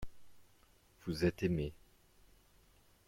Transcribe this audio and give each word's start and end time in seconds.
vous 1.05 1.25
êtes 1.25 1.43
aimé. 1.43 1.75